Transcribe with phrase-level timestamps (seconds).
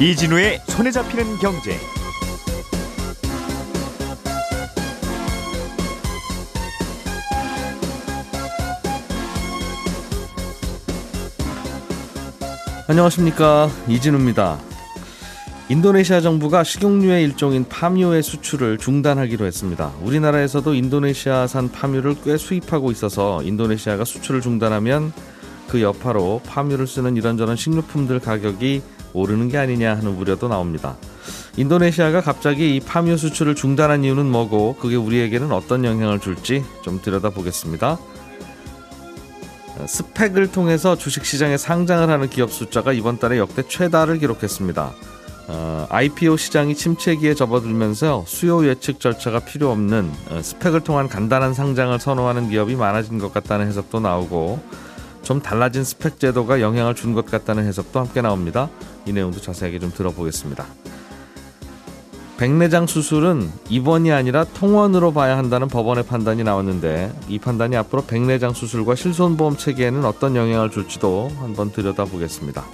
[0.00, 1.78] 이진우의 손에 잡히는 경제.
[12.88, 14.58] 안녕하십니까 이진우입니다.
[15.68, 19.92] 인도네시아 정부가 식용유의 일종인 파뮤의 수출을 중단하기로 했습니다.
[20.02, 25.12] 우리나라에서도 인도네시아산 파뮤를 꽤 수입하고 있어서 인도네시아가 수출을 중단하면
[25.68, 28.82] 그 여파로 파뮤를 쓰는 이런저런 식료품들 가격이
[29.14, 30.96] 오르는 게 아니냐 하는 우려도 나옵니다.
[31.56, 37.98] 인도네시아가 갑자기 이 파뮤 수출을 중단한 이유는 뭐고 그게 우리에게는 어떤 영향을 줄지 좀 들여다보겠습니다.
[39.86, 44.92] 스펙을 통해서 주식시장에 상장을 하는 기업 숫자가 이번 달에 역대 최다를 기록했습니다.
[45.46, 51.98] 어, IPO 시장이 침체기에 접어들면서 수요 예측 절차가 필요 없는 어, 스펙을 통한 간단한 상장을
[51.98, 54.60] 선호하는 기업이 많아진 것 같다는 해석도 나오고
[55.24, 58.68] 좀 달라진 스펙 제도가 영향을 준 것 같다는 해석도 함께 나옵니다.
[59.06, 60.64] 이 내용도 자세하게 좀 들어보겠습니다.
[62.36, 68.96] 백내장 수술은 입원이 아니라 통원으로 봐야 한다는 법원의 판단이 나왔는데 이 판단이 앞으로 백내장 수술과
[68.96, 72.64] 실손보험 체계에는 어떤 영향을 줄지도 한번 들여다보겠습니다.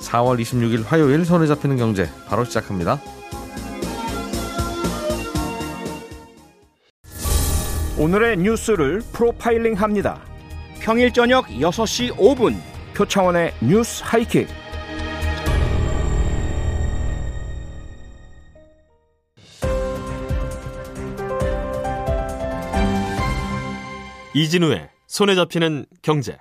[0.00, 3.00] 4월 26일 화요일 손에 잡히는 경제 바로 시작합니다.
[7.98, 10.20] 오늘의 뉴스를 프로파일링 합니다.
[10.82, 12.56] 평일 저녁 6시 5분
[12.94, 14.48] 표창원의 뉴스 하이킥.
[24.34, 26.38] 이진우의 손에 잡히는 경제.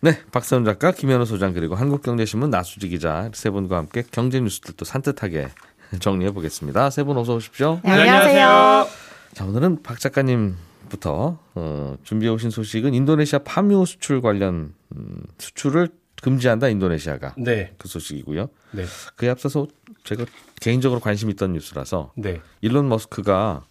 [0.00, 5.48] 네, 박세훈 작가, 김현우 소장 그리고 한국경제신문 나수지 기자 세 분과 함께 경제 뉴스들도 산뜻하게
[6.00, 6.90] 정리해 보겠습니다.
[6.90, 7.80] 세 분 어서 오십시오.
[7.84, 8.86] 네, 안녕하세요.
[9.34, 10.56] 자, 오늘은 박 작가님
[10.88, 15.88] 부터 어, 준비해 오신 소식은 인도네시아 파묘 수출 관련 음, 수출을
[16.22, 17.34] 금지한다 인도네시아가.
[17.38, 17.74] 네.
[17.78, 18.48] 그 소식이고요.
[18.72, 18.84] 네.
[19.16, 19.66] 그에 앞서서
[20.04, 20.24] 제가
[20.60, 22.40] 개인적으로 관심 있던 뉴스라서 네.
[22.60, 23.64] 일론 머스크가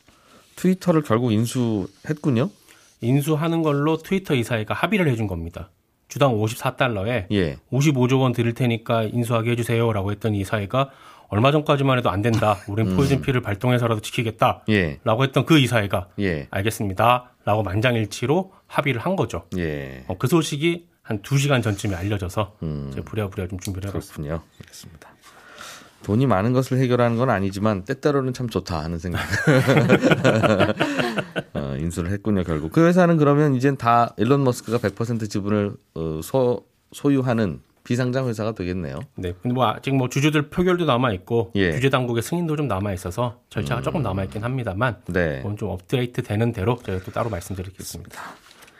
[0.55, 2.49] 트위터를 결국 인수했군요.
[3.01, 5.69] 인수하는 걸로 트위터 이사회가 합의를 해준 겁니다.
[6.07, 7.57] 주당 54달러에 예.
[7.71, 10.91] 55조 원 드릴 테니까 인수하게 해주세요라고 했던 이사회가
[11.29, 12.57] 얼마 전까지만 해도 안 된다.
[12.67, 14.63] 우린 포이즌 피를 발동해서라도 지키겠다.
[14.69, 14.99] 예.
[15.03, 16.47] 라고 했던 그 이사회가 예.
[16.51, 17.31] 알겠습니다.
[17.45, 19.45] 라고 만장일치로 합의를 한 거죠.
[19.57, 20.03] 예.
[20.07, 22.89] 어, 그 소식이 한 2시간 전쯤에 알려져서 음.
[22.91, 24.15] 이제 부랴부랴 좀 준비를 해봤습니다.
[24.15, 24.41] 그렇군요.
[24.61, 25.09] 알겠습니다.
[26.03, 29.21] 돈이 많은 것을 해결하는 건 아니지만 때때로는 참 좋다 하는 생각.
[31.53, 32.71] 어, 인수를 했군요 결국.
[32.71, 38.99] 그 회사는 그러면 이젠 다 일론 머스크가 100% 지분을 어, 소, 소유하는 비상장 회사가 되겠네요.
[39.15, 39.33] 네.
[39.41, 41.71] 근데 뭐 아직 뭐 주주들 표결도 남아 있고 예.
[41.71, 45.37] 규제 당국의 승인도 좀 남아 있어서 절차가 조금 남아 있긴 합니다만 네.
[45.37, 48.21] 그건 좀 업데이트 되는 대로 제가 또 따로 말씀드리겠습니다.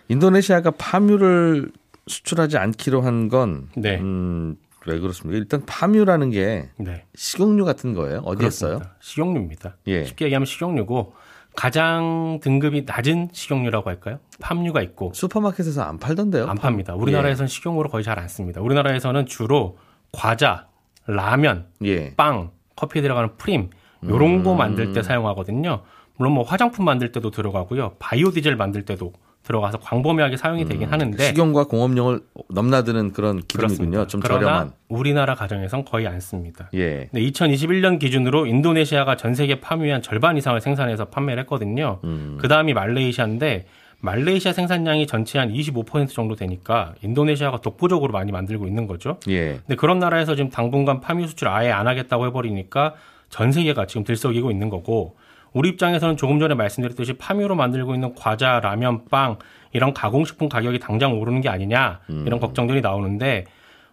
[0.09, 1.71] 인도네시아가 파뮤를
[2.07, 3.99] 수출하지 않기로 한건 네.
[3.99, 4.57] 음,
[4.87, 5.37] 왜 그렇습니까?
[5.37, 7.05] 일단 파뮤라는 게 네.
[7.15, 8.21] 식용유 같은 거예요.
[8.23, 8.95] 그렇습니다.
[8.99, 9.77] 식용유입니다.
[9.87, 10.03] 예.
[10.05, 11.13] 쉽게 얘기하면 식용유고
[11.55, 14.19] 가장 등급이 낮은 식용유라고 할까요?
[14.41, 16.47] 팜유가 있고 슈퍼마켓에서 안 팔던데요?
[16.47, 16.95] 안 팝니다.
[16.95, 18.61] 우리나라에서는 식용유로 거의 잘 안 씁니다.
[18.61, 19.77] 우리나라에서는 주로
[20.11, 20.67] 과자,
[21.07, 22.13] 라면, 예.
[22.15, 23.69] 빵, 커피에 들어가는 프림
[24.03, 24.43] 요런 음.
[24.43, 25.81] 거 만들 때 사용하거든요.
[26.17, 27.95] 물론 뭐 화장품 만들 때도 들어가고요.
[27.99, 29.11] 바이오 디젤 만들 때도
[29.45, 31.27] 들어가서 광범위하게 사용이 되긴 하는데 음.
[31.27, 34.07] 식용과 공업용을 넘나드는 그런 기름이군요.
[34.07, 34.71] 좀 저렴한.
[34.89, 36.69] 우리나라 가정에선 거의 안 씁니다.
[36.73, 37.09] 예.
[37.11, 41.99] 네, 2021년 기준으로 인도네시아가 전 세계 한 절반 이상을 생산해서 판매를 했거든요.
[42.03, 42.37] 음.
[42.41, 43.65] 그 다음이 말레이시아인데
[43.99, 49.19] 말레이시아 생산량이 전체 한 25% 정도 되니까 인도네시아가 독보적으로 많이 만들고 있는 거죠.
[49.27, 49.59] 예.
[49.65, 52.95] 근데 그런 나라에서 지금 당분간 파뮤 수출 아예 안 하겠다고 해버리니까
[53.29, 55.15] 전 세계가 지금 들썩이고 있는 거고
[55.55, 59.37] 우리 입장에서는 조금 전에 말씀드렸듯이 파뮤로 만들고 있는 과자, 라면, 빵
[59.71, 63.45] 이런 가공식품 가격이 당장 오르는 게 아니냐 이런 걱정들이 나오는데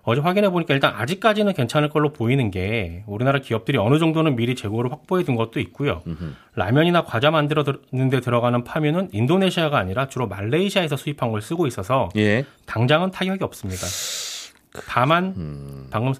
[0.03, 4.91] 어제 확인해 보니까 일단 아직까지는 괜찮을 걸로 보이는 게 우리나라 기업들이 어느 정도는 미리 재고를
[4.91, 6.03] 확보해 둔 것도 있고요.
[6.57, 12.45] 라면이나 과자 만들어는데 들어가는 파뮤는 인도네시아가 아니라 주로 말레이시아에서 수입한 걸 쓰고 있어서 예.
[12.67, 13.87] 당장은 타격이 없습니다.
[14.87, 16.15] 다만 방금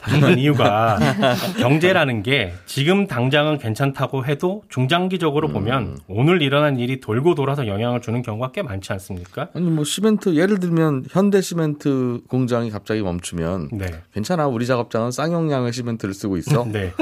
[0.00, 0.98] 하는 이유가
[1.60, 8.22] 경제라는 게 지금 당장은 괜찮다고 해도 중장기적으로 보면 오늘 일어난 일이 돌고 돌아서 영향을 주는
[8.22, 9.48] 경우가 꽤 많지 않습니까?
[9.54, 13.86] 아니 뭐 시멘트 예를 들면 현대 시멘트 공장이 갑자기 멈추면 네.
[14.14, 16.64] 괜찮아 우리 작업장은 쌍용량의 시멘트를 쓰고 있어.
[16.70, 16.92] 네.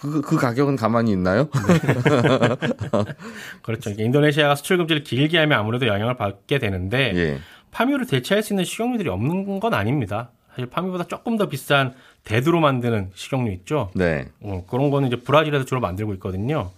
[0.00, 1.48] 그, 그 가격은 가만히 있나요?
[3.62, 3.90] 그렇죠.
[3.90, 7.38] 이게 인도네시아가 수출 금지를 길게 하면 아무래도 영향을 받게 되는데 예.
[7.74, 10.30] 파뮤를 대체할 수 있는 식용유들이 없는 건 아닙니다.
[10.50, 11.92] 사실 파뮤보다 조금 더 비싼
[12.22, 13.90] 대두로 만드는 식용유 있죠.
[13.94, 14.28] 네.
[14.40, 16.70] 어, 그런 거는 이제 브라질에서 주로 만들고 있거든요.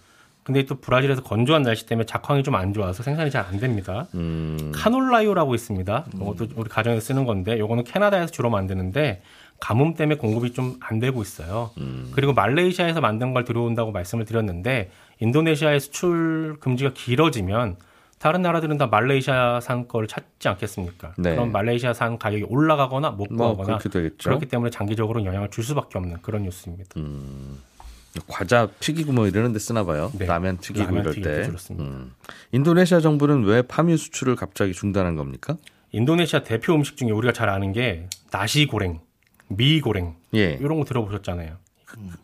[0.43, 4.07] 근데 또 브라질에서 건조한 날씨 때문에 작황이 좀 안 좋아서 생산이 잘 안 됩니다.
[4.15, 4.71] 음.
[4.73, 6.05] 카놀라유라고 있습니다.
[6.15, 9.21] 이것도 우리 가정에서 쓰는 건데, 요거는 캐나다에서 주로 만드는데
[9.59, 11.71] 가뭄 때문에 공급이 좀 안 되고 있어요.
[12.13, 14.89] 그리고 말레이시아에서 만든 걸 들어온다고 말씀을 드렸는데
[15.19, 17.75] 인도네시아의 수출 금지가 길어지면
[18.19, 21.13] 다른 나라들은 다 말레이시아산 거를 찾지 않겠습니까?
[21.17, 21.35] 네.
[21.35, 24.29] 그럼 말레이시아산 가격이 올라가거나 못뭐 구하거나 그렇게 되겠죠.
[24.29, 26.89] 그렇기 때문에 장기적으로 영향을 줄 수밖에 없는 그런 뉴스입니다.
[28.27, 30.11] 과자 튀기고 뭐 이러는 데 쓰나 봐요.
[30.17, 30.25] 네.
[30.25, 31.51] 라면 튀기고 라면 이럴 때.
[31.73, 32.13] 음.
[32.51, 35.57] 인도네시아 정부는 왜 파묘 수출을 갑자기 중단한 겁니까?
[35.91, 38.99] 인도네시아 대표 음식 중에 우리가 잘 아는 게 나시 고랭,
[39.49, 40.57] 미 고랭 예.
[40.59, 41.57] 이런 거 들어보셨잖아요.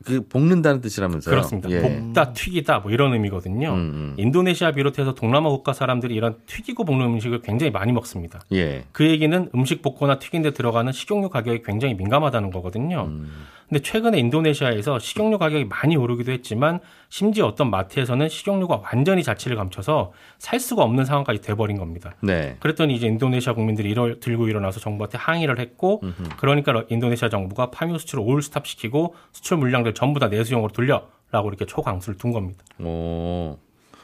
[0.03, 1.33] 그 볶는다는 뜻이라면서요.
[1.33, 1.69] 그렇습니다.
[1.69, 1.81] 예.
[1.81, 3.69] 볶다, 튀기다 뭐 이런 의미거든요.
[3.73, 4.15] 음, 음.
[4.17, 8.41] 인도네시아 비롯해서 동남아 국가 사람들이 이런 튀기고 볶는 음식을 굉장히 많이 먹습니다.
[8.51, 8.83] 예.
[8.91, 13.05] 그 얘기는 음식 볶거나 튀긴 데 들어가는 식용유 가격이 굉장히 민감하다는 거거든요.
[13.07, 13.31] 음.
[13.73, 16.79] 근데 최근에 인도네시아에서 식용유 가격이 많이 오르기도 했지만
[17.09, 22.13] 심지어 어떤 마트에서는 식용유가 완전히 자취를 감춰서 살 수가 없는 상황까지 돼버린 겁니다.
[22.21, 22.55] 네.
[22.59, 26.03] 그랬더니 이제 인도네시아 국민들이 이걸 들고 일어나서 정부한테 항의를 했고
[26.37, 32.19] 그러니까 인도네시아 정부가 파묘 수출을 올스탑 시키고 수출 물량들 전부 다 내수용으로 돌려라고 이렇게 초강수를
[32.19, 32.63] 둔 겁니다.
[32.79, 33.57] 오.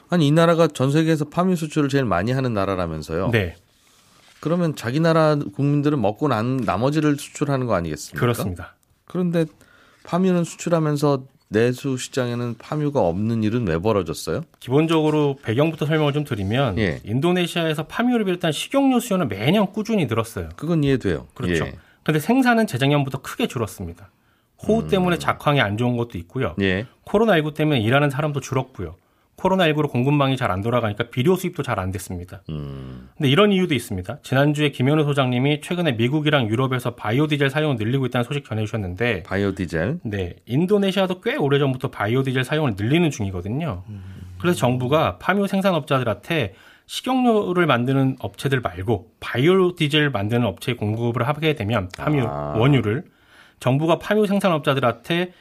[0.10, 3.30] 아니 이 나라가 전 세계에서 파묘 수출을 제일 많이 하는 나라라면서요.
[3.30, 3.56] 네,
[4.39, 8.19] 그러면 자기 나라 국민들은 먹고 난 나머지를 수출하는 거 아니겠습니까?
[8.19, 8.74] 그렇습니다.
[9.10, 9.46] 그런데
[10.06, 14.44] 파묘는 수출하면서 내수 시장에는 파묘가 없는 일은 왜 벌어졌어요?
[14.60, 17.02] 기본적으로 배경부터 설명을 좀 드리면 예.
[17.04, 20.50] 인도네시아에서 파묘를 비롯한 식용유 수요는 매년 꾸준히 늘었어요.
[20.56, 21.26] 그건 이해돼요.
[21.34, 21.66] 그렇죠.
[21.66, 21.74] 예.
[22.04, 24.12] 근데 생산은 재작년부터 크게 줄었습니다.
[24.62, 26.56] 호우 때문에 작황이 안 좋은 것도 있고요.
[26.62, 26.86] 예.
[27.06, 28.96] 코로나19 때문에 일하는 사람도 줄었고요.
[29.40, 32.42] 코로나19로 공급망이 잘 안 돌아가니까 비료 수입도 잘 안 됐습니다.
[32.50, 33.10] 음.
[33.16, 34.20] 근데 이런 이유도 있습니다.
[34.24, 40.00] 지난주에 김현우 소장님이 최근에 미국이랑 유럽에서 바이오디젤 사용을 늘리고 있다는 소식 전해주셨는데, 바이오 디젤.
[40.04, 43.84] 네, 인도네시아도 꽤 오래전부터 바이오디젤 사용을 늘리는 중이거든요.
[44.40, 46.54] 그래서 정부가 파묘 생산업자들한테
[46.88, 52.56] 식용유를 만드는 업체들 말고 바이오디젤 만드는 업체에 공급을 하게 되면 파묘 아.
[52.58, 53.04] 원유를
[53.60, 55.32] 정부가 파묘 생산업자들한테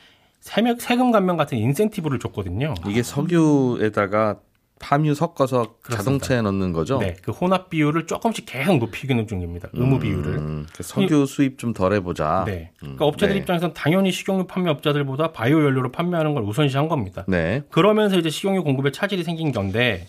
[0.78, 2.74] 세금 감면 같은 인센티브를 줬거든요.
[2.88, 4.36] 이게 석유에다가
[4.80, 5.96] 파묘 섞어서 그렇습니다.
[5.96, 6.98] 자동차에 넣는 거죠?
[6.98, 9.68] 네, 그 혼합 비율을 조금씩 계속 높이기는 중입니다.
[9.72, 10.34] 의무 비율을.
[10.38, 12.44] 음, 그 석유 수입 좀 덜 해보자.
[12.46, 12.70] 네.
[12.78, 13.40] 그러니까 업체들 네.
[13.40, 17.24] 입장에서는 당연히 식용유 판매업자들보다 바이오 연료로 판매하는 걸 우선시한 겁니다.
[17.26, 17.62] 네.
[17.70, 20.06] 그러면서 이제 식용유 공급에 차질이 생긴 건데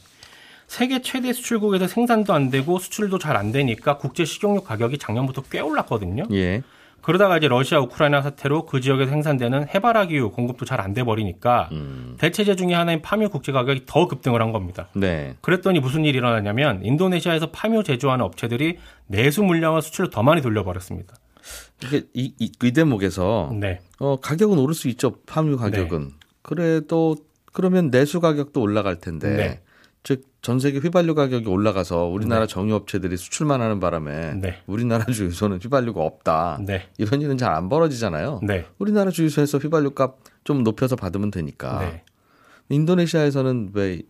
[0.68, 5.60] 세계 최대 수출국에서 생산도 안 되고 수출도 잘 안 되니까 국제 식용유 가격이 작년부터 꽤
[5.62, 6.26] 올랐거든요.
[6.32, 6.62] 예.
[7.01, 12.16] 그러다가 이제 러시아 우크라이나 사태로 그 지역에서 생산되는 해바라기유 공급도 잘 안 돼 버리니까 음.
[12.19, 14.88] 대체제 중에 하나인 파묘 국제 가격이 더 급등을 한 겁니다.
[14.94, 15.36] 네.
[15.42, 21.13] 그랬더니 무슨 일이 일어났냐면 인도네시아에서 파묘 제조하는 업체들이 내수 물량을 수출을 더 많이 돌려버렸습니다.
[21.84, 23.80] 이게 이, 이, 이 대목에서 네.
[24.00, 25.16] 어, 가격은 오를 수 있죠.
[25.25, 26.12] 파묘 가격은.
[26.42, 27.16] 그래도
[27.54, 29.62] 그러면 내수 가격도 올라갈 텐데.
[30.40, 30.42] 네.
[30.42, 34.62] 즉전 세계 휘발유 가격이 올라가서 우리나라 정유업체들이 수출만 하는 바람에 네.
[34.68, 36.60] 우리나라 주유소는 휘발유가 없다.
[36.66, 36.88] 네.
[36.98, 38.40] 이런 일은 잘 안 벌어지잖아요.
[38.44, 38.66] 네.
[38.78, 41.80] 우리나라 주유소에서 휘발유 값 좀 높여서 받으면 되니까.
[41.80, 42.04] 네.
[42.70, 44.02] 인도네시아에서는 왜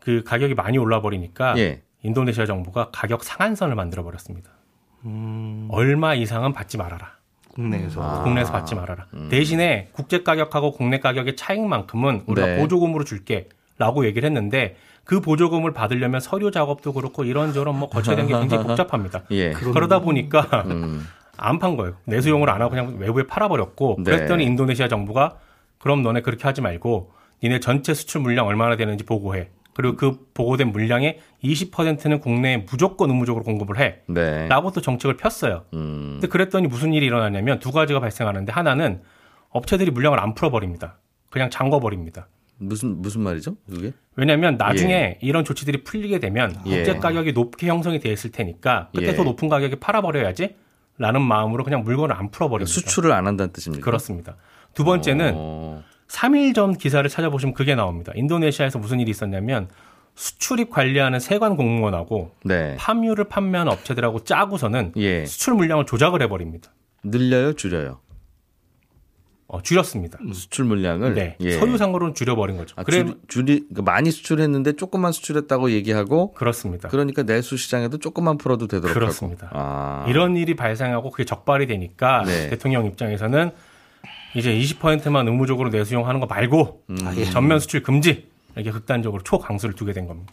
[0.00, 1.82] 그 가격이 많이 올라 버리니까 예.
[2.02, 4.50] 인도네시아 정부가 가격 상한선을 만들어 버렸습니다.
[5.70, 7.18] 얼마 이상은 받지 말아라.
[7.52, 8.22] 국내에서 아.
[8.22, 9.06] 국내에서 받지 말아라.
[9.28, 12.56] 대신에 국제 가격하고 국내 가격의 차익만큼은 우리가 네.
[12.58, 14.76] 보조금으로 줄게 라고 얘기를 했는데
[15.08, 19.22] 그 보조금을 받으려면 서류 작업도 그렇고 이런저런 뭐 거쳐야 되는 게 굉장히 복잡합니다.
[19.30, 19.52] 예.
[19.52, 21.08] 그러다 보니까 음.
[21.38, 21.94] 안판 거예요.
[22.04, 24.04] 내수용을 안 하고 그냥 외부에 팔아버렸고 네.
[24.04, 25.38] 그랬더니 인도네시아 정부가
[25.78, 27.10] 그럼 너네 그렇게 하지 말고
[27.42, 29.48] 니네 전체 수출 물량 얼마나 되는지 보고해.
[29.72, 34.00] 그리고 그 보고된 물량의 20%는 국내에 무조건 의무적으로 공급을 해.
[34.08, 34.46] 네.
[34.48, 35.64] 라고 또 정책을 폈어요.
[35.72, 36.18] 음.
[36.20, 39.00] 근데 그랬더니 무슨 일이 일어나냐면 두 가지가 발생하는데 하나는
[39.48, 40.98] 업체들이 물량을 안 풀어버립니다.
[41.30, 42.28] 그냥 잠궈버립니다.
[42.58, 43.56] 무슨 무슨 말이죠?
[43.70, 43.92] 그게?
[44.16, 46.76] 왜냐하면 나중에 이런 조치들이 풀리게 되면 예.
[46.76, 49.14] 국제 가격이 높게 형성이 돼 있을 테니까 그때 예.
[49.14, 50.56] 더 높은 가격에 팔아버려야지
[50.98, 52.70] 라는 마음으로 그냥 물건을 안 풀어버립니다.
[52.70, 53.84] 수출을 안 한다는 뜻입니까?
[53.84, 54.36] 그렇습니다.
[54.74, 55.82] 두 번째는 어.
[56.08, 58.12] 3일 전 기사를 찾아보시면 그게 나옵니다.
[58.16, 59.68] 인도네시아에서 무슨 일이 있었냐면
[60.16, 62.74] 수출입 관리하는 세관 공무원하고 네.
[62.76, 65.24] 파묘를 판매하는 업체들하고 짜고서는 예.
[65.26, 66.72] 수출 물량을 조작을 해버립니다.
[67.04, 68.00] 늘려요, 줄여요?
[69.50, 70.18] 어, 줄였습니다.
[70.34, 71.36] 수출 물량을 네.
[71.40, 71.52] 예.
[71.52, 72.74] 서유상으로는 줄여버린 거죠.
[72.78, 76.90] 아, 그래 줄, 줄이 그러니까 많이 수출했는데 조금만 수출했다고 얘기하고 그렇습니다.
[76.90, 79.46] 그러니까 내수 시장에도 조금만 풀어도 되도록 그렇습니다.
[79.46, 79.58] 하고.
[79.58, 80.04] 아.
[80.06, 82.50] 이런 일이 발생하고 그게 적발이 되니까 네.
[82.50, 83.50] 대통령 입장에서는
[84.36, 86.96] 이제 20%만 의무적으로 내수용하는 거 말고 음.
[87.32, 90.32] 전면 수출 금지 이렇게 극단적으로 초강수를 두게 된 겁니다.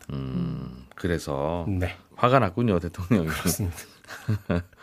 [0.96, 3.28] 그래서 네, 화가 났군요, 대통령이.
[3.28, 3.78] 그렇습니다.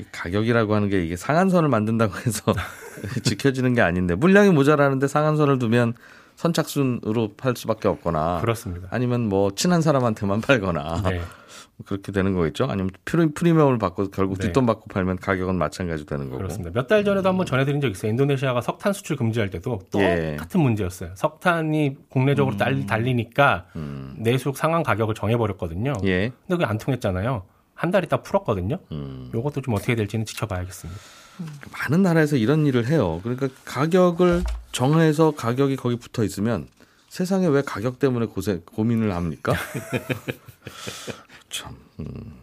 [0.00, 2.42] 이 가격이라고 하는 게 이게 상한선을 만든다고 해서
[3.22, 5.94] 지켜지는 게 아닌데 물량이 모자라는데 상한선을 두면
[6.36, 8.88] 선착순으로 팔 수밖에 없거나 그렇습니다.
[8.90, 11.20] 아니면 뭐 친한 사람한테만 팔거나 네.
[11.84, 12.64] 그렇게 되는 거겠죠.
[12.64, 14.46] 아니면 프리, 프리미엄을 받고 결국 네.
[14.46, 16.38] 뒷돈 받고 팔면 가격은 마찬가지 되는 거고.
[16.38, 16.70] 그렇습니다.
[16.72, 18.10] 몇 달 전에도 한번 전해드린 적 있어요.
[18.10, 20.36] 인도네시아가 석탄 수출 금지할 때도 예.
[20.36, 21.10] 똑같은 문제였어요.
[21.14, 24.14] 석탄이 국내적으로 달, 달리니까 음.
[24.18, 25.92] 내수국 상한 가격을 정해버렸거든요.
[26.04, 26.30] 예.
[26.30, 27.42] 근데 그게 안 통했잖아요.
[27.80, 28.78] 한 달 있다 풀었거든요.
[28.92, 29.30] 음.
[29.32, 31.00] 요것도 좀 어떻게 될지는 지켜봐야겠습니다.
[31.72, 33.20] 많은 나라에서 이런 일을 해요.
[33.22, 36.68] 그러니까 가격을 정해서 가격이 거기 붙어 있으면
[37.08, 39.54] 세상에 왜 가격 때문에 고생 고민을 합니까?
[41.48, 41.74] 참.
[42.00, 42.34] 음.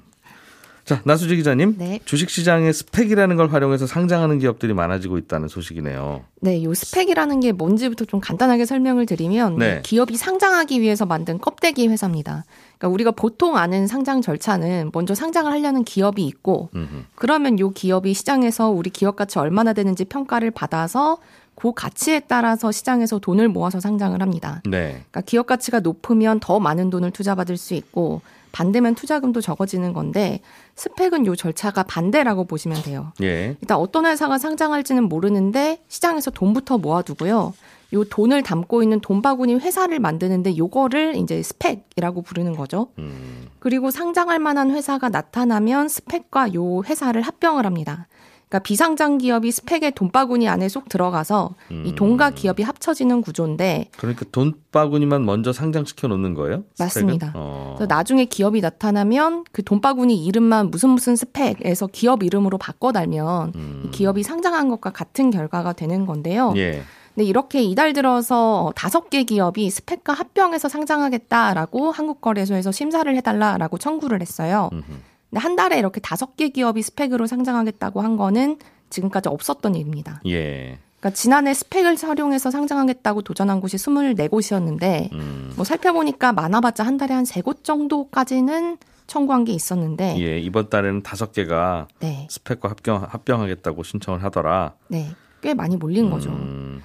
[0.87, 1.75] 자, 나수지 기자님.
[1.77, 1.99] 네.
[2.05, 6.23] 주식 시장에 스펙이라는 걸 활용해서 상장하는 기업들이 많아지고 있다는 소식이네요.
[6.39, 9.81] 네, 요 스펙이라는 게 뭔지부터 좀 간단하게 설명을 드리면 네.
[9.83, 12.45] 기업이 상장하기 위해서 만든 껍데기 회사입니다.
[12.77, 17.03] 그러니까 우리가 보통 아는 상장 절차는 먼저 상장을 하려는 기업이 있고 음흠.
[17.15, 21.17] 그러면 요 기업이 시장에서 우리 기업 가치 얼마나 되는지 평가를 받아서
[21.55, 24.61] 그 가치에 따라서 시장에서 돈을 모아서 상장을 합니다.
[24.63, 25.03] 네.
[25.11, 28.21] 그러니까 기업 가치가 높으면 더 많은 돈을 투자받을 수 있고
[28.57, 30.39] 반대면 투자금도 적어지는 건데
[30.73, 33.13] 스펙은 요 절차가 반대라고 보시면 돼요.
[33.21, 33.55] 예.
[33.61, 37.53] 일단 어떤 회사가 상장할지는 모르는데 시장에서 돈부터 모아두고요.
[37.93, 42.87] 요 돈을 담고 있는 돈 바구니 회사를 만드는데 요거를 이제 스펙이라고 부르는 거죠.
[42.97, 43.45] 음.
[43.59, 48.07] 그리고 상장할 만한 회사가 나타나면 스펙과 요 회사를 합병을 합니다.
[48.49, 55.25] 그러니까 비상장 기업이 스펙의 돈바구니 안에 쏙 들어가서 이 돈과 기업이 합쳐지는 구조인데 그러니까 돈바구니만
[55.25, 56.63] 먼저 상장시켜 놓는 거예요?
[56.75, 56.85] 스펙은?
[56.85, 57.31] 맞습니다.
[57.35, 57.75] 어.
[57.77, 63.51] 그래서 나중에 기업이 나타나면 그 돈바구니 이름만 무슨 무슨 스펙에서 기업 이름으로 바꿔 달면
[63.85, 66.53] 이 기업이 상장한 것과 같은 결과가 되는 건데요.
[66.55, 66.83] 예.
[67.13, 74.69] 근데 이렇게 이달 들어서 다섯 개 기업이 스펙과 합병해서 상장하겠다라고 한국거래소에서 심사를 해달라라고 청구를 했어요.
[74.71, 74.83] 음흠.
[75.29, 78.57] 근데 한 달에 이렇게 다섯 개 기업이 스펙으로 상장하겠다고 한 거는
[78.89, 80.21] 지금까지 없었던 일입니다.
[80.27, 80.77] 예.
[80.99, 85.53] 그러니까 지난해 스펙을 활용해서 상장하겠다고 도전한 곳이 24곳이었는데 음.
[85.55, 90.39] 뭐 살펴보니까 많아봤자 한 달에 한 세 곳 정도까지는 청구한 게 있었는데 예.
[90.39, 94.75] 이번 달에는 다섯 개가 네, 스펙과 합병 합병하겠다고 신청을 하더라.
[94.87, 95.09] 네,
[95.41, 96.29] 꽤 많이 몰린 거죠.
[96.29, 96.81] 음,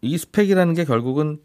[0.00, 1.40] 이 스펙이라는 게 결국은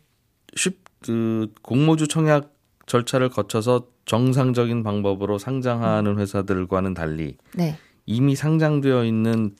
[0.55, 2.52] 쉽, 그, 공모주 청약
[2.85, 9.55] 절차를 거쳐서 정상적인 방법으로 상장하는 회사들과는 달리 네, 이미 상장되어 있는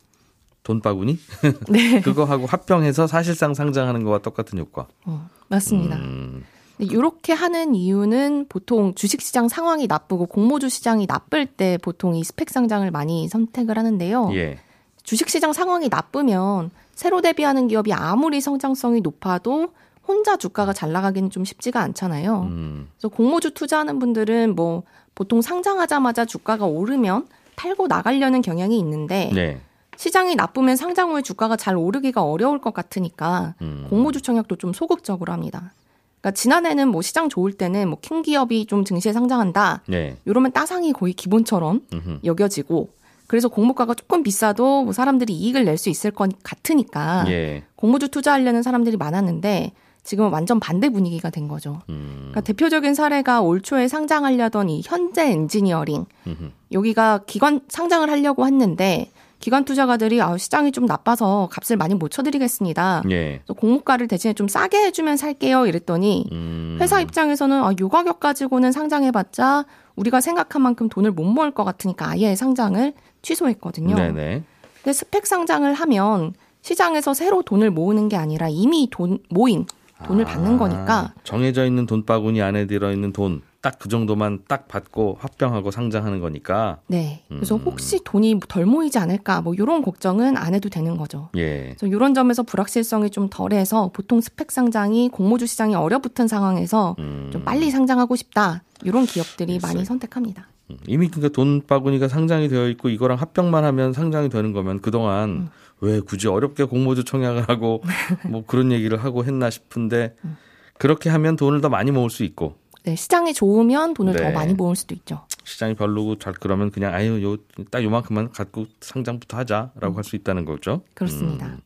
[0.64, 1.20] 돈바구니
[1.70, 4.88] 네, 그거하고 합병해서 사실상 상장하는 거와 똑같은 효과.
[5.06, 5.98] 어, 맞습니다.
[5.98, 6.44] 음,
[6.80, 12.90] 이렇게 하는 이유는 보통 주식시장 상황이 나쁘고 공모주 시장이 나쁠 때 보통 이 스펙 상장을
[12.92, 14.32] 많이 선택을 하는데요.
[14.34, 14.60] 예.
[15.04, 19.74] 주식시장 상황이 나쁘면 새로 대비하는 기업이 아무리 성장성이 높아도
[20.08, 22.42] 혼자 주가가 잘 나가기는 좀 쉽지가 않잖아요.
[22.52, 24.84] 음, 그래서 공모주 투자하는 분들은 뭐
[25.16, 29.62] 보통 상장하자마자 주가가 오르면 팔고 나가려는 경향이 있는데 네.
[29.96, 33.86] 시장이 나쁘면 상장 후에 주가가 잘 오르기가 어려울 것 같으니까 음.
[33.90, 35.72] 공모주 청약도 좀 소극적으로 합니다.
[36.20, 39.84] 그러니까 지난해는 뭐 시장 좋을 때는 뭐큰 기업이 좀 증시에 상장한다.
[39.88, 40.18] 네.
[40.26, 42.20] 이러면 따상이 거의 기본처럼 음흠.
[42.24, 42.90] 여겨지고
[43.28, 47.64] 그래서 공모가가 조금 비싸도 뭐 사람들이 이익을 낼 수 있을 것 같으니까 예.
[47.76, 49.72] 공모주 투자하려는 사람들이 많았는데
[50.04, 51.82] 지금은 완전 반대 분위기가 된 거죠.
[51.90, 56.52] 음, 그러니까 대표적인 사례가 올 초에 상장하려던 이 현재 엔지니어링 음흠.
[56.74, 63.04] 여기가 기관 상장을 하려고 했는데 기관 투자가들이 아 시장이 좀 나빠서 값을 많이 못 쳐드리겠습니다.
[63.12, 63.40] 예.
[63.40, 65.68] 그래서 공모가를 대신에 좀 싸게 해주면 살게요.
[65.68, 71.52] 이랬더니 음, 회사 입장에서는 아, 요 가격 가지고는 상장해봤자 우리가 생각한 만큼 돈을 못 모을
[71.52, 73.96] 것 같으니까 아예 상장을 취소했거든요.
[73.96, 74.44] 네네.
[74.82, 79.66] 근데 스펙 상장을 하면 시장에서 새로 돈을 모으는 게 아니라 이미 돈 모인
[80.04, 84.40] 돈을 받는 아, 거니까 정해져 있는 돈 바구니 안에 들어 있는 돈 딱 그 정도만
[84.50, 87.24] 딱 받고 합병하고 상장하는 거니까 네.
[87.30, 87.62] 그래서 음.
[87.64, 91.30] 혹시 돈이 덜 모이지 않을까 뭐 이런 걱정은 안 해도 되는 거죠.
[91.38, 91.74] 예.
[91.78, 97.30] 그래서 이런 점에서 불확실성이 좀 덜해서 보통 스펙 상장이 공모주 시장이 얼어붙은 상황에서 음.
[97.32, 99.86] 좀 빨리 상장하고 싶다 이런 기업들이 많이 글쎄.
[99.86, 100.48] 선택합니다.
[100.70, 105.30] 음, 이미 그러니까 돈 바구니가 상장이 되어 있고 이거랑 합병만 하면 상장이 되는 거면 그동안
[105.30, 105.50] 음.
[105.82, 107.84] 왜 굳이 어렵게 공모주 청약을 하고
[108.30, 110.38] 뭐 그런 얘기를 하고 했나 싶은데 음.
[110.78, 114.24] 그렇게 하면 돈을 더 많이 모을 수 있고 네, 시장이 좋으면 돈을 네.
[114.24, 115.26] 더 많이 모을 수도 있죠.
[115.46, 117.22] 시장이 별로고 잘 그러면 그냥 아유
[117.58, 120.82] 요딱 요만큼만 갖고 상장부터 하자라고 할수 있다는 거죠.
[120.94, 121.48] 그렇습니다.
[121.48, 121.60] 음.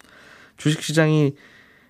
[0.57, 1.35] 주식 시장이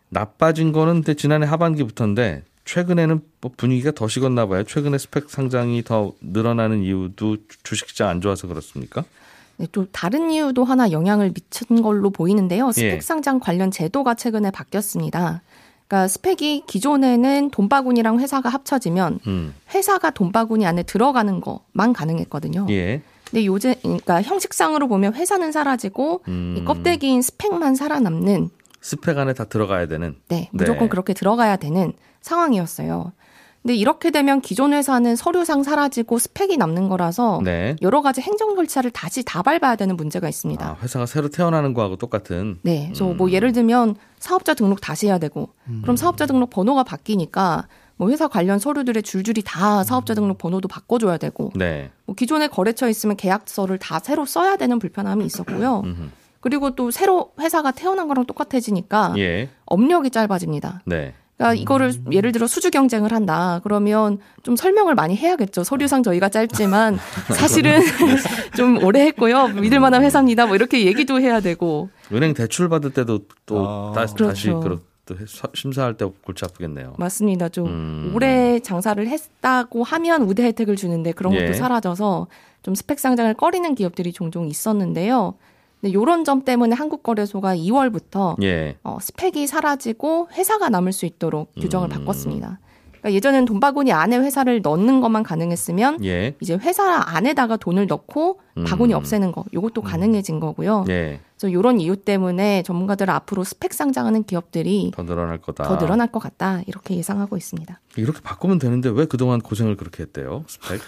[0.10, 4.64] 나빠진 거는 지난해 하반기부터인데 최근에는 뭐 분위기가 더 식었나 봐요.
[4.64, 9.04] 최근에 스펙 상장이 더 늘어나는 이유도 주식 시장 안 좋아서 그렇습니까?
[9.58, 12.72] 네, 또 다른 이유도 하나 영향을 미친 걸로 보이는데요.
[12.72, 13.02] 스펙 예.
[13.02, 15.42] 상장 관련 제도가 최근에 바뀌었습니다.
[15.88, 19.56] 그러니까 스펙이 기존에는 돈바구니랑 회사가 합쳐지면 음.
[19.74, 22.68] 회사가 돈바구니 안에 들어가는 것만 가능했거든요.
[22.70, 23.02] 예.
[23.30, 26.56] 근데 요즘 그러니까 형식상으로 보면 회사는 사라지고 음.
[26.58, 28.50] 이 껍데기인 스펙만 살아남는
[28.80, 30.16] 스펙 안에 다 들어가야 되는.
[30.30, 30.90] 네, 무조건 네.
[30.90, 33.12] 그렇게 들어가야 되는 상황이었어요.
[33.68, 37.76] 근데 이렇게 되면 기존 회사는 서류상 사라지고 스펙이 남는 거라서 네.
[37.82, 40.66] 여러 가지 행정 절차를 다시 다 밟아야 되는 문제가 있습니다.
[40.66, 42.60] 아, 회사가 새로 태어나는 거하고 똑같은.
[42.62, 43.18] 네, 그래서 음.
[43.18, 45.50] 뭐 예를 들면 사업자 등록 다시 해야 되고,
[45.82, 51.18] 그럼 사업자 등록 번호가 바뀌니까 뭐 회사 관련 서류들의 줄줄이 다 사업자 등록 번호도 바꿔줘야
[51.18, 51.92] 되고, 네.
[52.06, 55.84] 뭐 기존에 거래처 있으면 계약서를 다 새로 써야 되는 불편함이 있었고요.
[56.40, 59.50] 그리고 또 새로 회사가 태어난 거랑 똑같아지니까 예.
[59.66, 60.84] 업력이 짧아집니다.
[60.86, 61.14] 네.
[61.38, 63.60] 그러니까 이거를 예를 들어 수주 경쟁을 한다.
[63.64, 65.64] 그러면 좀 설명을 많이 해야겠죠.
[65.64, 66.98] 서류상 저희가 짧지만
[67.36, 67.80] 사실은
[68.56, 69.50] 좀 오래 했고요.
[69.50, 70.48] 믿을 만한 회사입니다.
[70.48, 71.90] 뭐 이렇게 얘기도 해야 되고.
[72.12, 73.92] 은행 대출 받을 때도 또 아.
[73.96, 74.30] 다 시 그렇죠.
[74.34, 76.96] 다시 그런 또 사- 심사할 때 골치 아프겠네요.
[76.98, 77.50] 맞습니다.
[77.50, 78.12] 좀 음.
[78.16, 81.54] 오래 장사를 했다고 하면 우대 혜택을 주는데 그런 것도 예.
[81.54, 82.28] 사라져서
[82.64, 85.36] 좀 스펙 상장을 꺼리는 기업들이 종종 있었는데요.
[85.82, 88.78] 근데 이런 점 때문에 한국거래소가 2월부터 예.
[88.84, 91.90] 어, 스펙이 사라지고 회사가 남을 수 있도록 규정을 음.
[91.90, 92.60] 바꿨습니다.
[93.08, 96.36] 그러니까 예전엔 돈바구니 안에 회사를 넣는 것만 가능했으면 예.
[96.42, 98.98] 이제 회사 안에다가 돈을 넣고 바구니 음.
[98.98, 100.84] 없애는 거 이것도 가능해진 거고요.
[100.90, 101.22] 예.
[101.38, 105.64] 그래서 이런 이유 때문에 전문가들 앞으로 스펙 상장하는 기업들이 더 늘어날 거다.
[105.64, 107.80] 더 늘어날 것 같다 이렇게 예상하고 있습니다.
[107.96, 110.44] 이렇게 바꾸면 되는데 왜 그동안 고생을 그렇게 했대요?
[110.48, 110.82] 스펙.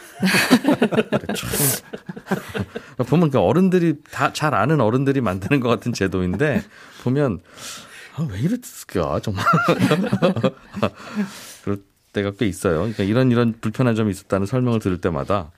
[1.36, 3.06] 참.
[3.08, 6.62] 보면 그 어른들이 다 잘 아는 어른들이 만드는 것 같은 제도인데
[7.04, 7.40] 보면
[8.16, 9.44] 아, 왜 이랬을까 정말
[11.64, 11.82] 그럴
[12.14, 12.80] 때가 꽤 있어요.
[12.80, 15.52] 그러니까 이런 이런 불편한 점이 있었다는 설명을 들을 때마다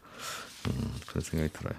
[0.67, 1.73] 음, 그런 생각이 들어요.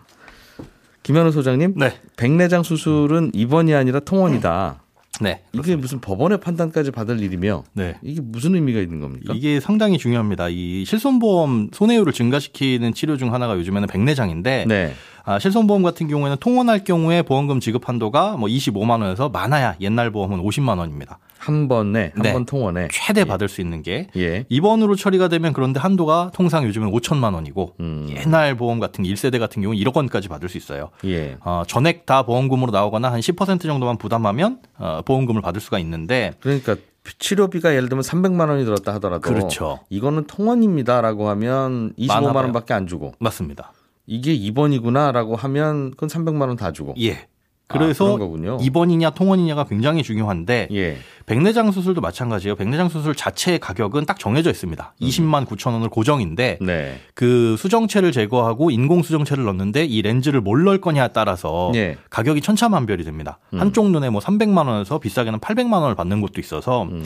[1.02, 1.98] 김현우 소장님, 네.
[2.16, 4.82] 백내장 수술은 입원이 아니라 통원이다.
[5.20, 5.42] 네.
[5.52, 7.96] 이게 무슨 법원의 판단까지 받을 일이며 네.
[8.02, 9.34] 이게 무슨 의미가 있는 겁니까?
[9.36, 10.48] 이게 상당히 중요합니다.
[10.48, 14.94] 이 실손보험 손해율을 증가시키는 치료 중 하나가 요즘에는 백내장인데 네.
[15.24, 20.42] 아, 실손보험 같은 경우에는 통원할 경우에 보험금 지급 한도가 뭐 25만 원에서 많아야 옛날 보험은
[20.42, 21.18] 50만 원입니다.
[21.38, 22.32] 한 번에 한 네.
[22.32, 24.44] 번 통원에 최대 받을 수 있는 게 예.
[24.48, 28.06] 입원으로 처리가 되면 그런데 한도가 통상 요즘은 5천만 원이고 음.
[28.10, 30.90] 옛날 보험 같은 게 1세대 같은 경우는 1억 원까지 받을 수 있어요.
[31.04, 31.36] 예.
[31.40, 36.76] 어, 전액 다 보험금으로 나오거나 한 10% 정도만 부담하면 어, 보험금을 받을 수가 있는데 그러니까
[37.18, 39.80] 치료비가 예를 들면 300만 원이 들었다 하더라도 그렇죠.
[39.90, 42.42] 이거는 통원입니다라고 하면 25만 많아봐요.
[42.44, 43.72] 원밖에 안 주고 맞습니다.
[44.06, 46.94] 이게 입원이구나라고 하면 그건 300만 원 다 주고.
[47.00, 47.26] 예.
[47.68, 48.58] 아, 그래서 그런 거군요.
[48.60, 50.98] 입원이냐 통원이냐가 굉장히 중요한데 예.
[51.24, 52.54] 백내장 수술도 마찬가지예요.
[52.56, 54.94] 백내장 수술 자체의 가격은 딱 정해져 있습니다.
[55.00, 57.00] 20만 9천 원을 고정인데 네.
[57.14, 61.96] 그 수정체를 제거하고 인공 수정체를 넣는데 이 렌즈를 뭘 넣을 거냐에 따라서 예.
[62.10, 63.38] 가격이 천차만별이 됩니다.
[63.54, 63.60] 음.
[63.60, 67.02] 한쪽 눈에 뭐 300만 원에서 비싸게는 800만 원을 받는 곳도 있어서 음.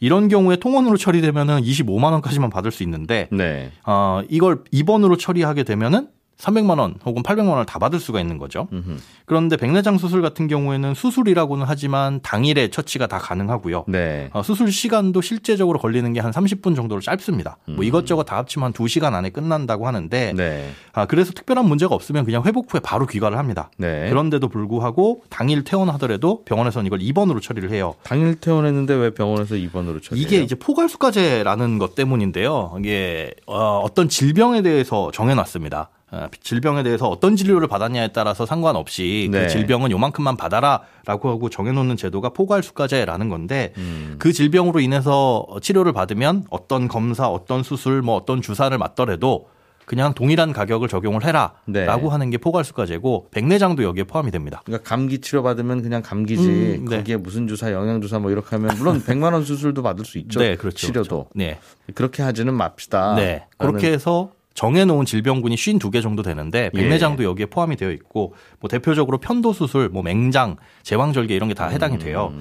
[0.00, 3.70] 이런 경우에 통원으로 처리되면은 25만 원까지만 받을 수 있는데 네.
[3.86, 6.08] 어, 이걸 입원으로 처리하게 되면은
[6.38, 8.68] 300만 원 혹은 800만 원을 다 받을 수가 있는 거죠.
[8.72, 8.96] 음흠.
[9.24, 13.84] 그런데 백내장 수술 같은 경우에는 수술이라고는 하지만 당일에 처치가 다 가능하고요.
[13.88, 14.30] 네.
[14.32, 17.58] 어, 수술 시간도 실제적으로 걸리는 게 한 30분 정도로 짧습니다.
[17.66, 20.36] 뭐 이것저것 다 합치면 한 2시간 안에 끝난다고 하는데 음.
[20.36, 20.70] 네.
[20.92, 23.70] 아, 그래서 특별한 문제가 없으면 그냥 회복 후에 바로 귀가를 합니다.
[23.76, 24.08] 네.
[24.08, 27.94] 그런데도 불구하고 당일 퇴원하더라도 병원에서는 이걸 입원으로 처리를 해요.
[28.02, 30.26] 당일 퇴원했는데 왜 병원에서 입원으로 처리해요?
[30.26, 32.76] 이게 이제 포괄수가제라는 것 때문인데요.
[32.78, 35.90] 이게 어, 어떤 질병에 대해서 정해놨습니다.
[36.10, 39.42] 어, 질병에 대해서 어떤 진료를 받았냐에 따라서 상관없이 네.
[39.42, 44.16] 그 질병은 요만큼만 받아라라고 하고 정해놓는 제도가 포괄수가제라는 건데 음.
[44.18, 49.48] 그 질병으로 인해서 치료를 받으면 어떤 검사, 어떤 수술, 뭐 어떤 주사를 맞더라도
[49.88, 51.86] 그냥 동일한 가격을 적용을 해라라고 네.
[51.86, 54.60] 하는 게 포괄수가제고 백내장도 여기에 포함이 됩니다.
[54.66, 56.46] 그러니까 감기 치료 받으면 그냥 감기지.
[56.46, 56.98] 음, 네.
[56.98, 60.40] 거기에 무슨 주사, 영양 주사 뭐 이렇게 하면 물론 100만 원 수술도 받을 수 있죠.
[60.40, 60.76] 네, 그렇죠.
[60.76, 61.08] 치료도.
[61.08, 61.28] 그렇죠.
[61.34, 61.58] 네.
[61.94, 63.14] 그렇게 하지는 맙시다.
[63.14, 63.46] 네.
[63.56, 66.78] 그렇게 해서 정해놓은 질병군이 52개 정도 되는데 예.
[66.80, 71.68] 백내장도 여기에 포함이 되어 있고 뭐 대표적으로 편도 수술, 뭐 맹장, 제왕절개 이런 게 다
[71.68, 71.98] 해당이 음.
[72.00, 72.32] 돼요.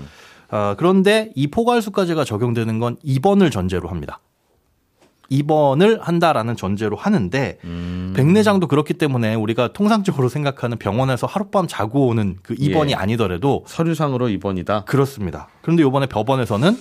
[0.49, 4.19] 아, 그런데 이 포괄수까지가 적용되는 건 입원을 전제로 합니다.
[5.29, 8.13] 입원을 한다라는 전제로 하는데 음.
[8.15, 12.95] 백내장도 그렇기 때문에 우리가 통상적으로 생각하는 병원에서 하룻밤 자고 오는 그 입원이 예.
[12.95, 14.85] 아니더라도 서류상으로 입원이다.
[14.85, 15.49] 그렇습니다.
[15.61, 16.77] 그런데 이번에 법원에서는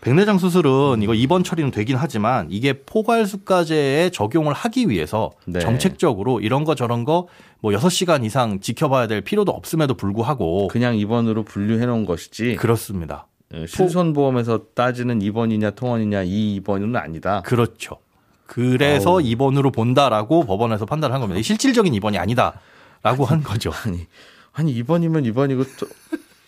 [0.00, 5.58] 백내장 수술은 이거 입원 처리는 되긴 하지만 이게 포괄수가제에 적용을 하기 위해서 네.
[5.60, 7.26] 정책적으로 이런 거 저런 거
[7.60, 12.56] 뭐 6시간 이상 지켜봐야 될 필요도 없음에도 불구하고 그냥 입원으로 분류해 놓은 것이지.
[12.56, 13.26] 그렇습니다.
[13.52, 17.42] 어, 실손보험에서 따지는 입원이냐 통원이냐 이 입원은 아니다.
[17.42, 17.98] 그렇죠.
[18.46, 19.20] 그래서 아우.
[19.20, 21.42] 입원으로 본다라고 법원에서 판단을 한 겁니다.
[21.42, 23.72] 실질적인 입원이 아니다라고 한 거죠.
[23.84, 24.06] 아니,
[24.52, 25.86] 아니 입원이면 입원이고 또,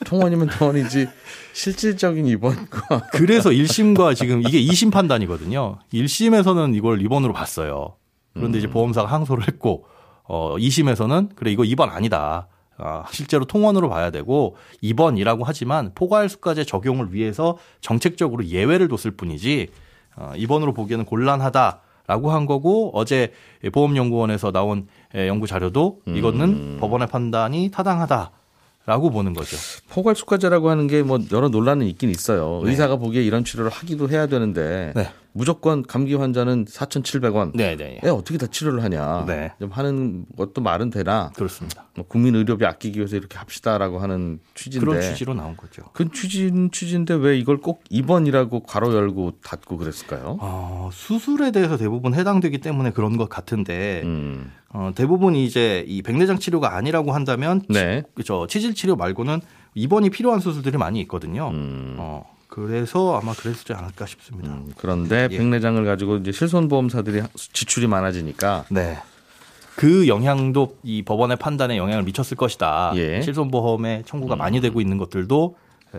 [0.04, 1.08] 통원이면 통원이지
[1.52, 5.78] 실질적인 입원과 그래서 1심과 지금 이게 2심 판단이거든요.
[5.92, 7.96] 1심에서는 이걸 입원으로 봤어요.
[8.34, 9.84] 그런데 이제 보험사가 항소를 했고
[10.24, 12.48] 어 2심에서는 그래 이거 입원 아니다.
[12.82, 19.68] 아, 실제로 통원으로 봐야 되고 입원이라고 하지만 포괄수가제 적용을 위해서 정책적으로 예외를 뒀을 뿐이지
[20.16, 23.32] 어, 입원으로 보기에는 곤란하다 라고 한 거고 어제
[23.70, 28.32] 보험연구원에서 나온 예, 연구 자료도 이거는 법원의 판단이 타당하다.
[28.86, 29.56] 라고 보는 거죠.
[29.90, 32.62] 포괄수가제라고 하는 게 뭐 여러 논란은 있긴 있어요.
[32.64, 32.70] 네.
[32.70, 35.10] 의사가 보기에 이런 치료를 하기도 해야 되는데 네.
[35.32, 37.52] 무조건 감기 환자는 4,700원.
[37.54, 38.00] 네, 네.
[38.04, 39.24] 애 어떻게 다 치료를 하냐.
[39.26, 39.52] 네.
[39.60, 41.30] 좀 하는 것도 말은 되나.
[41.36, 41.86] 그렇습니다.
[41.94, 44.86] 뭐 국민 의료비 아끼기 위해서 이렇게 합시다라고 하는 취지인데.
[44.86, 45.82] 그런 취지로 나온 거죠.
[45.92, 50.38] 그 취지는 취지인데 왜 이걸 꼭 입원이라고 괄호 열고 닫고 그랬을까요?
[50.40, 54.52] 어, 수술에 대해서 대부분 해당되기 때문에 그런 것 같은데 음.
[54.72, 58.02] 어, 대부분 이제 이 백내장 치료가 아니라고 한다면 네.
[58.14, 59.40] 그죠 치질 치료 말고는
[59.74, 61.48] 입원이 필요한 수술들이 많이 있거든요.
[61.50, 61.96] 음.
[61.98, 64.50] 어, 그래서 아마 그랬지 않을까 싶습니다.
[64.52, 65.38] 음, 그런데 예.
[65.38, 68.98] 백내장을 가지고 이제 실손보험사들이 지출이 많아지니까 네.
[69.76, 72.92] 그 영향도 이 법원의 판단에 영향을 미쳤을 것이다.
[72.96, 73.22] 예.
[73.22, 75.56] 실손보험의 청구가 많이 되고 있는 것들도
[75.94, 75.98] 에,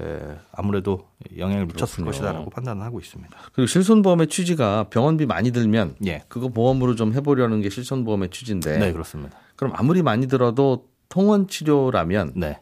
[0.51, 2.05] 아무래도 영향을 미쳤을 그렇군요.
[2.11, 3.35] 것이다라고 판단을 하고 있습니다.
[3.53, 6.23] 그리고 실손보험의 취지가 병원비 많이 들면 예.
[6.27, 9.37] 그거 보험으로 좀 해보려는 게 실손보험의 취지인데 네, 그렇습니다.
[9.55, 12.59] 그럼 아무리 많이 들어도 통원 치료라면 네.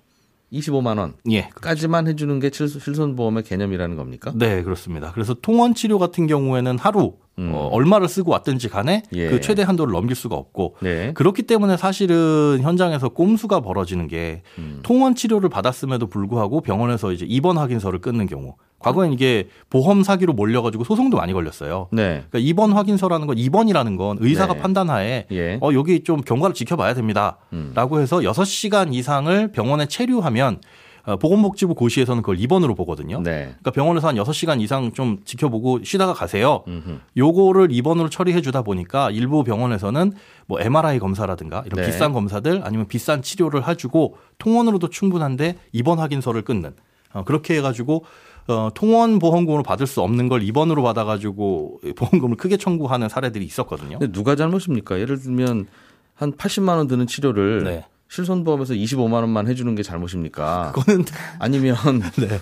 [0.51, 1.41] 25만 예.
[1.43, 4.31] 원까지만 해주는 게 실- 실손보험의 개념이라는 겁니까?
[4.35, 5.11] 네, 그렇습니다.
[5.13, 7.51] 그래서 통원 치료 같은 경우에는 하루 음.
[7.53, 9.29] 어, 얼마를 쓰고 왔든지 간에 예.
[9.29, 11.13] 그 최대 한도를 넘길 수가 없고 네.
[11.13, 14.79] 그렇기 때문에 사실은 현장에서 꼼수가 벌어지는 게 음.
[14.83, 18.55] 통원 치료를 받았음에도 불구하고 병원에서 이제 입원 확인서를 끊는 경우.
[18.79, 21.87] 과거엔 이게 보험 사기로 몰려가지고 소송도 많이 걸렸어요.
[21.91, 22.23] 네.
[22.29, 24.59] 그러니까 입원 확인서라는 건 입원이라는 건 의사가 네.
[24.59, 25.59] 판단하에 예.
[25.61, 27.37] 어 여기 좀 경과를 지켜봐야 됩니다.
[27.53, 27.71] 음.
[27.75, 30.61] 라고 해서 6시간 이상을 병원에 체류하면
[31.05, 33.21] 어, 보건복지부 고시에서는 그걸 입원으로 보거든요.
[33.21, 33.55] 네.
[33.59, 36.63] 그러니까 병원에서 한 6시간 이상 좀 지켜보고 쉬다가 가세요.
[36.67, 36.99] 음흠.
[37.17, 40.13] 요거를 입원으로 처리해 주다 보니까 일부 병원에서는
[40.45, 41.87] 뭐 MRI 검사라든가 이런 네.
[41.87, 46.73] 비싼 검사들 아니면 비싼 치료를 해주고 통원으로도 충분한데 입원 확인서를 끊는
[47.13, 48.05] 어, 그렇게 해가지고
[48.49, 53.99] 어, 통원 보험금을 받을 수 없는 걸 입원으로 받아가지고 보험금을 크게 청구하는 사례들이 있었거든요.
[53.99, 54.99] 근데 누가 잘못입니까?
[54.99, 55.67] 예를 들면
[56.15, 57.85] 한 80만 원 드는 치료를 네.
[58.09, 60.71] 실손보험에서 25만 원만 해주는 게 잘못입니까?
[60.73, 61.05] 그거는
[61.39, 61.75] 아니면
[62.17, 62.35] 네.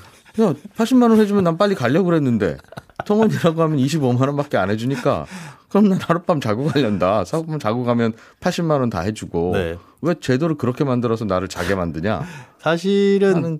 [0.43, 2.57] 야 80만 원 해주면 난 빨리 가려고 그랬는데
[3.05, 5.25] 통원이라고 하면 25만 원밖에 안 해주니까
[5.67, 7.23] 그럼 난 하룻밤 자고 가련다.
[7.29, 9.77] 하룻밤 자고 가면 80만 원 다 해주고 네.
[10.01, 12.23] 왜 제도를 그렇게 만들어서 나를 자게 만드냐?
[12.59, 13.59] 사실은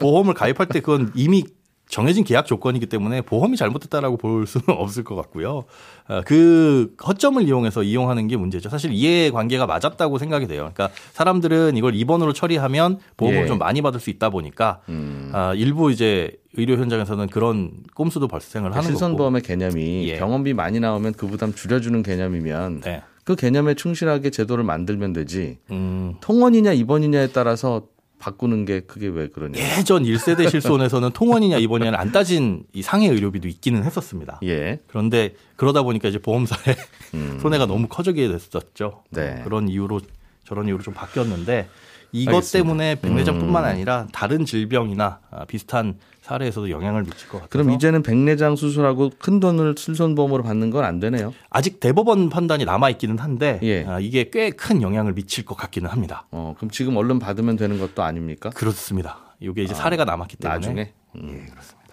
[0.00, 1.44] 보험을 가입할 때 그건 이미
[1.88, 5.64] 정해진 계약 조건이기 때문에 보험이 잘못됐다라고 볼 수는 없을 것 같고요.
[6.08, 8.68] 어, 그 허점을 이용해서 이용하는 게 문제죠.
[8.68, 10.70] 사실 이해 관계가 맞았다고 생각이 돼요.
[10.74, 13.46] 그러니까 사람들은 이걸 입원으로 처리하면 보험을 예.
[13.46, 15.30] 좀 많이 받을 수 있다 보니까 음.
[15.32, 18.90] 아, 일부 이제 의료 현장에서는 그런 꼼수도 발생을 하는 거고.
[18.90, 20.18] 실손보험의 개념이 예.
[20.18, 23.02] 병원비 많이 나오면 그 부담 줄여주는 개념이면 네.
[23.24, 25.58] 그 개념에 충실하게 제도를 만들면 되지.
[25.70, 27.86] 음, 통원이냐 입원이냐에 따라서
[28.18, 29.58] 바꾸는 게 그게 왜 그러냐?
[29.78, 34.40] 예전 1세대 실손에서는 통원이냐 입원이냐를 안 따진 이 상해 의료비도 있기는 했었습니다.
[34.44, 34.80] 예.
[34.86, 36.76] 그런데 그러다 보니까 이제 보험사에
[37.14, 37.38] 음.
[37.42, 39.04] 손해가 너무 커지게 됐었죠.
[39.10, 39.40] 네.
[39.44, 40.00] 그런 이유로
[40.44, 41.68] 저런 이유로 좀 바뀌었는데
[42.12, 42.58] 이것 알겠습니다.
[42.64, 43.68] 때문에 백내장뿐만 음.
[43.68, 49.40] 아니라 다른 질병이나 아, 비슷한 사례에서도 영향을 미칠 것 같아서 그럼 이제는 백내장 수술하고 큰
[49.40, 51.34] 돈을 실손보험으로 받는 건 안 되네요.
[51.50, 53.84] 아직 대법원 판단이 남아 있기는 한데 예.
[53.84, 56.26] 아, 이게 꽤 큰 영향을 미칠 것 같기는 합니다.
[56.30, 58.50] 어, 그럼 지금 얼른 받으면 되는 것도 아닙니까?
[58.50, 59.18] 그렇습니다.
[59.40, 60.80] 이게 이제 사례가 남았기 때문에 나중에.
[61.16, 61.83] 예, 그렇습니다.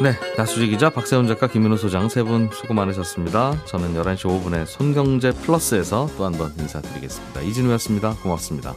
[0.00, 3.64] 네, 나수지 기자, 박세훈 작가, 김민호 소장 세 분 수고 많으셨습니다.
[3.64, 7.40] 저는 11시 5분에 손경제 플러스에서 또 한 번 인사드리겠습니다.
[7.42, 8.14] 이진우였습니다.
[8.22, 8.76] 고맙습니다.